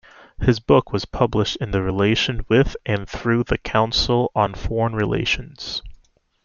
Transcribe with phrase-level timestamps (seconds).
[0.41, 5.83] His book was published in relation with and through the Council on Foreign Relations.